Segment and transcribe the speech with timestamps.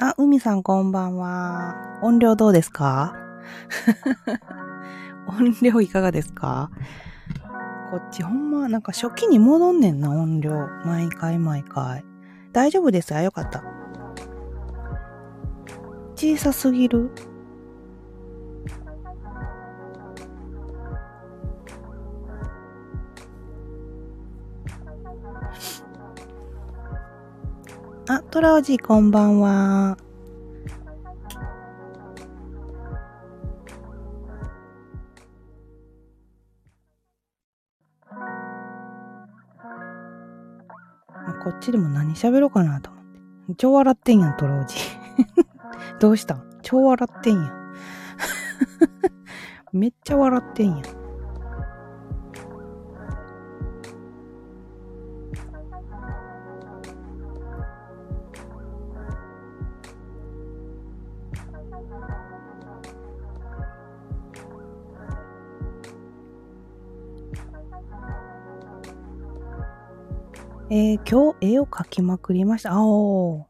[0.00, 1.74] あ、海さんこんばんは。
[2.02, 3.14] 音量どうですか？
[5.28, 6.70] 音量いかがですか？
[7.90, 10.68] こっちほんま、なんか初期に戻んねんな、音量。
[10.84, 12.04] 毎回毎回。
[12.52, 13.62] 大丈夫ですあ、よかった。
[16.14, 17.10] 小さすぎる
[28.10, 29.98] あ、トラおじこんばんは。
[41.44, 43.04] こっちでも何喋ろうかなと思っ
[43.48, 43.54] て。
[43.58, 44.76] 超笑ってんやん、トラおじ。
[46.00, 47.74] どうした超笑ってんやん。
[49.76, 50.97] めっちゃ笑ってんやん。
[70.70, 72.72] えー、今日絵を描きまくりました。
[72.72, 73.46] あお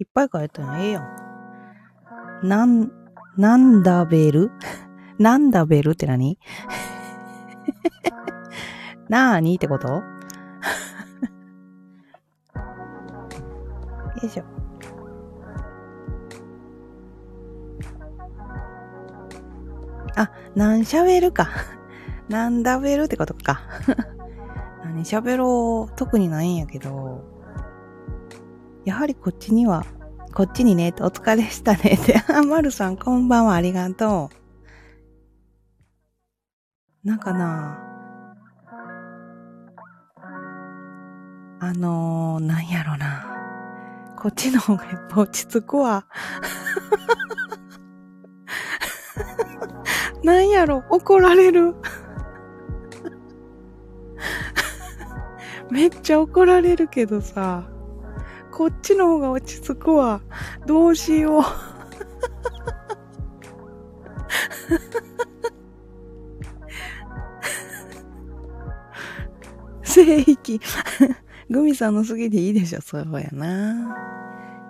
[0.00, 2.48] いっぱい描いたのええやん。
[2.48, 2.90] なん、
[3.36, 4.50] なんだべる？
[5.18, 6.38] なんだべるって何？
[9.08, 9.88] なーにってこと？
[9.92, 10.02] よ
[14.24, 14.44] いしょ。
[20.16, 21.48] あ、なんしゃべるか。
[22.28, 23.62] なんだべるってことか。
[25.00, 27.24] 何喋ろう、特にないんやけど、
[28.84, 29.86] やはりこっちには、
[30.34, 34.28] こっちにね、お疲れしたねって、あ、まるさんこんばんは、ありがと
[37.04, 37.08] う。
[37.08, 37.78] なんかな、
[41.60, 43.24] あのー、なんやろな。
[44.18, 46.04] こっちの方がやっぱ落ち着くわ。
[50.22, 51.74] なんやろ、怒られる。
[55.72, 57.70] めっちゃ怒られるけどさ、
[58.52, 60.20] こっちの方が落ち着くわ。
[60.66, 61.42] どうしよう。
[69.82, 70.60] 聖域。
[71.48, 72.80] グミさんの好きでいいでしょ。
[72.80, 73.96] そうやな。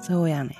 [0.00, 0.56] そうやね。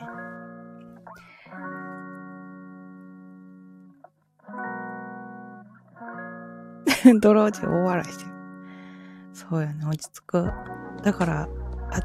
[7.21, 8.38] ドロージ大笑いしてる。
[9.39, 10.53] そうやね、落ち着く。
[11.05, 11.49] だから、
[11.93, 12.01] あ、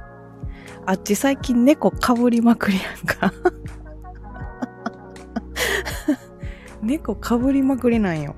[0.86, 3.34] あっち最近猫かぶりまくりやんか。
[6.84, 8.36] 猫かぶりまくりなんよ。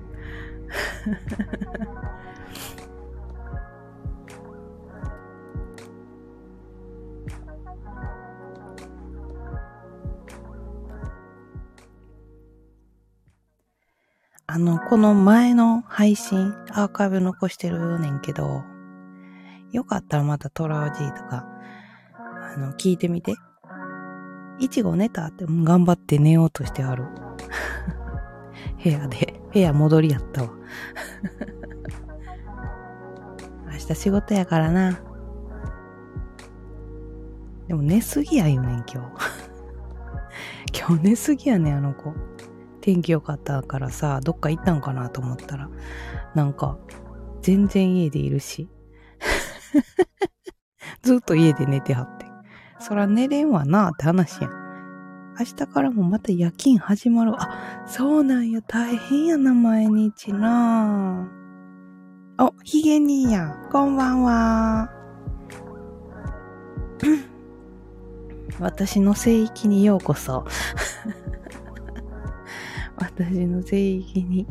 [14.48, 18.64] あの、この前の配信、アーカイブ残してるねんけど、
[19.76, 21.46] よかったらまたトラオジーとか、
[22.18, 23.36] あの、聞いてみて。
[24.58, 27.04] いちご寝たって頑張って寝ようとしてある。
[28.82, 30.50] 部屋で、部屋戻りやったわ。
[33.68, 34.98] 明日仕事やからな。
[37.68, 38.98] でも寝すぎやよねん、今日。
[40.88, 42.14] 今日寝すぎやねん、あの子。
[42.80, 45.70] 天気良かったからさ、どっか行ったんかなと思ったら、
[46.34, 46.78] なんか、
[47.42, 48.70] 全然家でいるし。
[51.02, 52.26] ずっと家で寝てはって。
[52.80, 54.52] そら寝れんわなって話やん。
[55.38, 57.34] 明日からもまた夜勤始まる。
[57.36, 58.62] あ、そうなんや。
[58.62, 61.28] 大変やな、毎日な
[62.38, 63.70] お、ひげにやん。
[63.72, 64.90] こんばんは。
[68.60, 70.46] 私の聖域にようこそ。
[72.96, 74.48] 私の聖域に。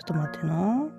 [0.00, 0.90] ちょっと待ってな。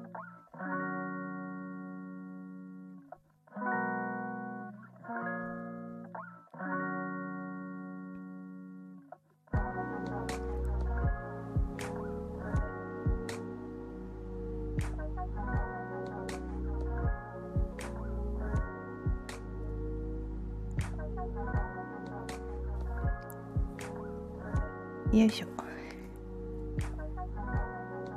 [25.12, 25.48] よいしょ。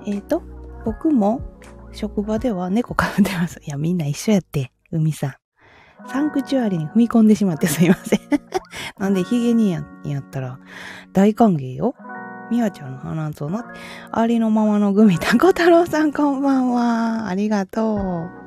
[0.06, 0.53] えっ、ー、と、
[0.84, 1.40] 僕も
[1.92, 3.60] 職場では猫飼ってます。
[3.64, 5.34] いや、みんな一緒やって、海さん。
[6.06, 8.20] サンクチュアリに踏み込んでしまってすいません。
[8.98, 10.58] なんでヒゲにややったら
[11.12, 11.94] 大歓迎よ。
[12.50, 13.64] みやちゃんの花園
[14.12, 17.28] ありのままのグミタコ太郎さんこんばんは。
[17.28, 17.96] ありがと
[18.40, 18.43] う。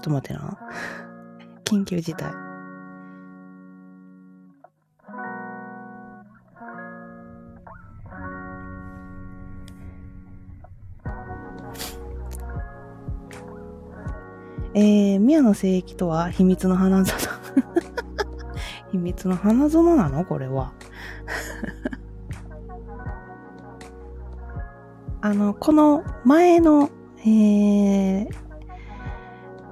[0.00, 0.58] ょっと待ってな。
[1.64, 2.32] 緊急事態。
[14.72, 17.16] えー、宮の聖域とは秘密の花園。
[18.92, 20.24] 秘密の花園なの？
[20.24, 20.72] これは。
[25.20, 26.88] あの、この前の、
[27.18, 28.49] えー、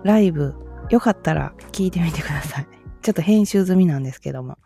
[0.05, 0.55] ライブ、
[0.91, 2.67] よかったら聞いてみてください。
[3.03, 4.59] ちょっと編集済みなんですけども。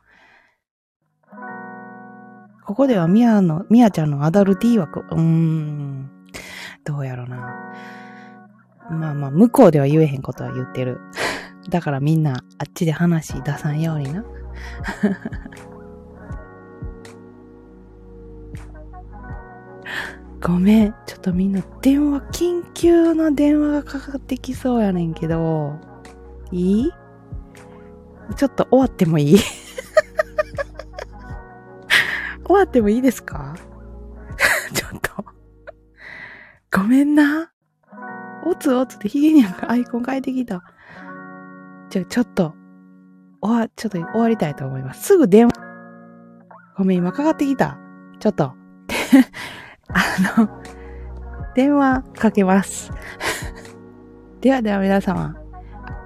[2.65, 6.11] ここではミヤの、ミヤちゃんのアダルティー枠、うーん、
[6.85, 7.55] どうやろな。
[8.91, 11.01] まあまあ、向こうでは言えへんことは言ってる。
[11.71, 14.25] だからみんな、あっちで話出さんようにな。
[20.45, 20.95] ごめん。
[21.07, 25.79] ちょっとみんな電話、緊急の電話がかかってきそうやねんけど、
[26.51, 26.93] いい？
[28.37, 29.39] ちょっと終わってもいい？
[32.45, 33.55] 終わってもいいですか？
[34.75, 35.25] ちょっと
[36.77, 37.51] ごめんな。
[38.45, 40.65] おつおつってヒゲにアイコン変えてきた。
[41.91, 42.55] じゃ、ちょっと、
[43.41, 45.05] 終わ、ちょっと終わりたいと思います。
[45.05, 45.53] すぐ電話。
[46.77, 47.79] ごめん、今かかってきた。
[48.19, 48.55] ちょっと。
[49.95, 50.49] あの、
[51.55, 52.91] 電話かけます。
[54.41, 55.37] ではでは皆様、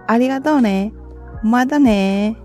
[0.06, 0.92] ありがとうね。
[1.42, 2.38] またね